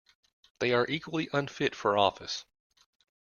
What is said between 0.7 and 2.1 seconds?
are equally unfit for